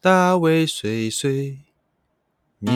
[0.00, 1.58] 大卫碎碎
[2.60, 2.72] 念。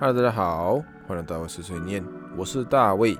[0.00, 2.02] Hello，大家好，欢迎大卫碎碎念，
[2.38, 3.18] 我是大卫。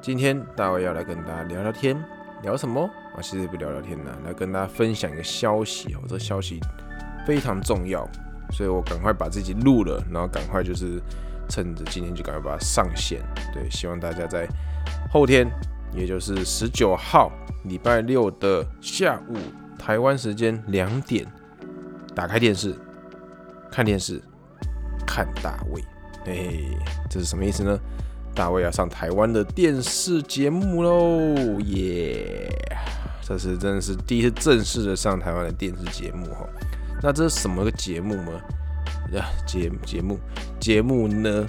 [0.00, 1.96] 今天大卫要来跟大家聊聊天，
[2.42, 2.82] 聊什么
[3.14, 3.22] 啊？
[3.22, 6.00] 其实不聊聊天呢，来跟大家分享一个消息哦。
[6.08, 6.58] 这消息
[7.24, 8.04] 非常重要，
[8.50, 11.00] 所以我赶快把自己录了，然后赶快就是
[11.48, 13.22] 趁着今天就赶快把它上线。
[13.54, 14.48] 对，希望大家在
[15.12, 15.46] 后天，
[15.94, 17.30] 也就是十九号
[17.64, 19.36] 礼拜六的下午，
[19.78, 21.30] 台湾时间两点，
[22.14, 22.74] 打开电视
[23.70, 24.20] 看电视。
[25.04, 25.84] 看大卫，
[26.24, 26.54] 哎，
[27.10, 27.78] 这是什么意思呢？
[28.34, 32.48] 大卫要上台湾的电视节目喽，耶！
[33.20, 36.48] 这是真的是第一次正式的上台湾的电视节目哈。
[37.02, 38.32] 那这是什么个节目吗？
[39.18, 40.18] 啊，节节目
[40.58, 41.46] 节目呢？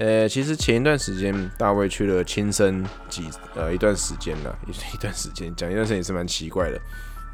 [0.00, 6.80] 呃，其实前一段时间大卫去了亲生几呃一段时间了，一 一段时间讲一段时间也是蛮奇怪的。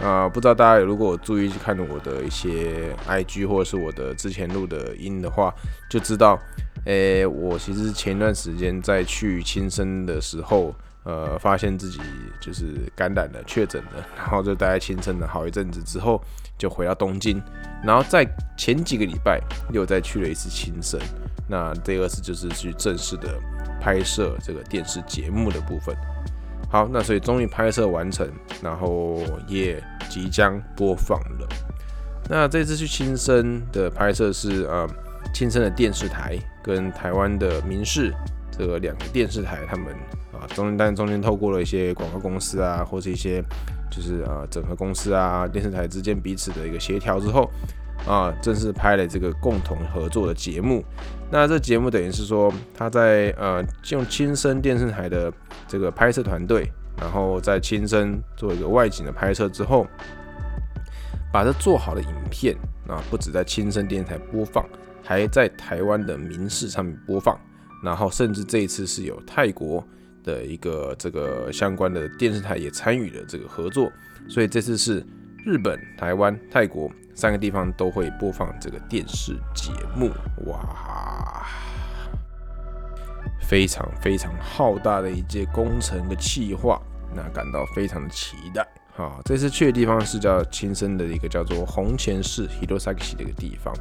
[0.05, 5.55] 啊，不知道大家如果注意去看我的一些 IG 或者是我的之前录的音的话，
[5.89, 6.39] 就知道，
[6.87, 12.01] 诶，我其实前一段时间在去亲生的时候，呃，发现自己
[12.41, 12.65] 就是
[12.97, 16.21] 感染了、确诊了，然后就待在亲生了好一阵子之后，
[16.59, 17.41] 就回到东京，
[17.85, 18.27] 然后在
[18.59, 19.41] 前几个礼拜
[19.73, 21.01] 又再去了一次亲生，
[21.49, 23.39] 那第二次就是去正式的
[23.81, 25.95] 拍摄这个电视节目的部分。
[26.69, 28.29] 好，那所以终于拍摄完成，
[28.61, 31.49] 然后也即将播放了。
[32.29, 34.85] 那这次去亲生的拍摄是呃
[35.33, 38.13] 亲生的电视台跟台湾的民视
[38.51, 39.95] 这个两个电视台，他们
[40.33, 43.41] 啊中间但中间透过了一些广告公司啊，或是一些
[43.89, 47.49] 就是呃整合公司啊电视台之间彼此的一个协调之后。
[48.05, 50.85] 啊，正式拍了这个共同合作的节目。
[51.31, 55.33] 那这节目等于是说，他在呃用亲生电视台的
[55.67, 59.87] 这个拍摄团队，然后在亲生做一个外景的拍摄之后，
[61.33, 64.65] 把这做好的影片啊，不止在亲生电视台播放，
[65.03, 67.39] 还在台湾的民视上面播放。
[67.83, 69.87] 然后甚至这一次是有泰国
[70.25, 73.93] 的一个这个相关的电视台也参与了这个合作，
[74.29, 75.05] 所以这次是
[75.47, 76.91] 日本、台湾、泰国。
[77.15, 80.11] 三个地方都会播放这个电视节目，
[80.45, 81.47] 哇，
[83.41, 86.79] 非常非常浩大的一届工程的企划，
[87.15, 88.67] 那感到非常的期待。
[88.95, 93.73] 好，这次去的地方是叫亲生的一个叫做红前市 Hirosaki 的一个地方。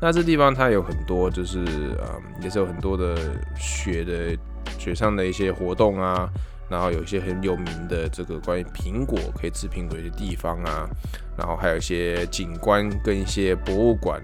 [0.00, 3.16] 那这地方它有很多，就是嗯，也是有很多的
[3.54, 4.36] 雪的
[4.76, 6.28] 雪上的一些活动啊。
[6.72, 10.88] 然后有一些很有名的这个关于苹果可以吃苹果的地方啊，
[11.36, 14.18] 然后还有一些景观跟一些博物馆，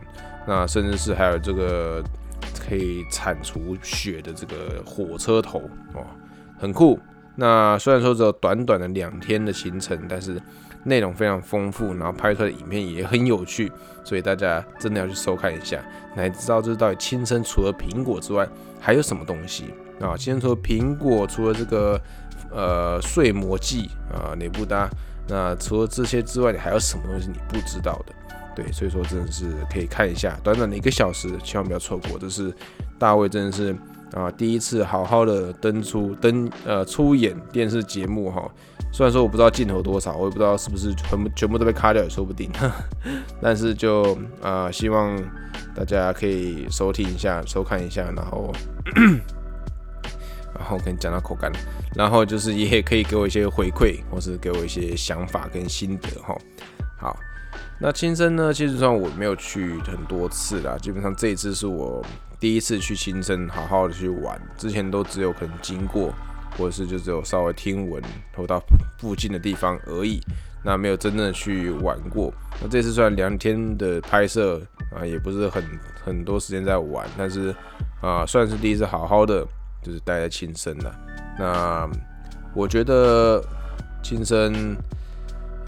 [0.47, 2.03] 那甚至是还有这个
[2.67, 5.59] 可以铲除雪的这个火车头
[5.93, 6.07] 哦，
[6.59, 6.99] 很酷。
[7.37, 10.41] 那虽然说只有短短的两天的行程，但是
[10.85, 13.71] 内容非常丰富，然后拍出来的影片也很有趣，
[14.03, 15.85] 所以大家真的要去收看一下，
[16.17, 18.49] 来知道这到底亲生除了苹果之外
[18.81, 19.67] 还有什么东西
[20.01, 20.17] 啊？
[20.17, 22.01] 亲生除了苹果，除了这个。
[22.51, 24.89] 呃，睡魔记啊，哪部搭？
[25.29, 28.15] 那除了这些之外，你还有什么东西你不知道的？
[28.57, 32.19] 对，所以说真的是可以看一下，短短的一个小时，千万不要错过。
[32.19, 32.53] 这是
[32.99, 33.77] 大卫真的是
[34.15, 38.51] 啊，第一次好好的登出登呃出演电视节目哈。
[38.91, 42.51] 虽然说我不知道镜头多少，我也不知道是不是全部全部都被卡掉也说不定，
[43.41, 45.15] 但是就啊，希望
[45.75, 48.51] 大家可以收听一下，收看一下，然后。
[50.69, 51.51] 然后跟你讲到口干，
[51.97, 56.37] 然后就是也可以给我一些回馈， 或是给我一些想法跟心得哈。
[56.99, 57.19] 好，
[57.81, 62.05] 那亲生呢，其实上我没有去很多次啦，基本上这一次是我
[62.39, 64.39] 第一次去亲生，好好的去玩。
[64.59, 66.13] 之前都只有可能经过，
[66.59, 68.03] 或者是就只有稍微听闻，
[68.37, 68.63] 或到
[68.99, 70.21] 附近的地方而已，
[70.63, 72.31] 那没有真正的去玩过。
[72.61, 74.61] 那这次虽然两天的拍摄
[74.95, 75.65] 啊，也不是很
[76.05, 77.55] 很多时间在玩，但是
[78.03, 79.47] 啊，算是第一次好好的。
[79.83, 80.93] 就是待在亲生的，
[81.39, 81.89] 那
[82.55, 83.43] 我觉得
[84.03, 84.77] 亲生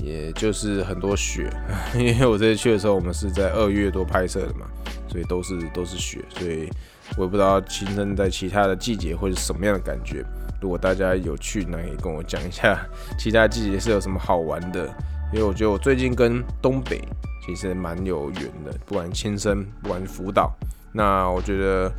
[0.02, 1.50] 也就是很多雪，
[1.94, 4.66] 因为我这次去的时候，我们是在二月多拍摄的嘛，
[5.08, 6.68] 所以都是都是雪，所以
[7.16, 10.24] 我也不知道亲生在其他的季节会是什么样的感觉。
[10.60, 12.78] 如果大家有去，那也跟我讲一下，
[13.18, 14.86] 其他季节是有什么好玩的。
[15.32, 17.00] 因为我觉得我最近跟东北
[17.46, 20.52] 其实蛮有缘的，不管亲生，不管辅导，
[20.92, 21.90] 那我觉得。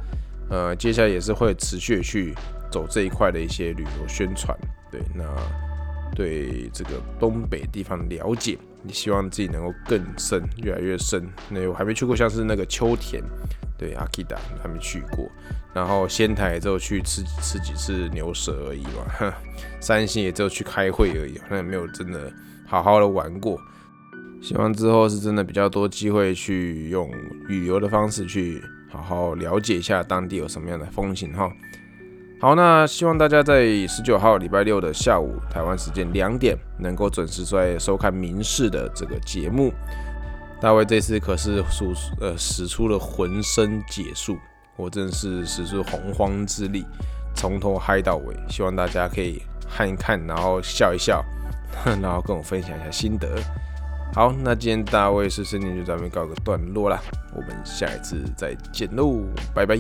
[0.52, 2.36] 呃，接下来也是会持续去
[2.70, 4.56] 走这一块的一些旅游宣传，
[4.92, 5.24] 对，那
[6.14, 11.26] 对这个东北地方了解，你希望自己能够更深，越来越深。
[11.50, 13.24] 那我还没去过，像是那个秋田，
[13.78, 15.26] 对，阿基达还没去过。
[15.74, 19.34] 然后仙台也只有去吃吃几次牛舌而已嘛，
[19.80, 22.30] 三星也只有去开会而已，那没有真的
[22.68, 23.58] 好好的玩过。
[24.42, 27.10] 希望之后是真的比较多机会去用
[27.48, 31.50] 旅游的方式去好好了解一下当地有什么样的风情哈。
[32.42, 39.72] 好，那希望大家在十九号礼拜六的下午台湾时间两点能够准时在收看民视的这个节目。
[40.60, 41.86] 大卫这次可是使
[42.20, 44.38] 呃使出了浑身解数，
[44.76, 46.86] 我真是使出洪荒之力，
[47.36, 48.36] 从头嗨到尾。
[48.50, 51.24] 希望大家可以看一看，然后笑一笑，
[52.02, 53.28] 然后跟我分享一下心得。
[54.14, 57.00] 好，那今天大卫是森林就咱们告个段落啦，
[57.34, 59.24] 我们下一次再见喽，
[59.54, 59.80] 拜拜。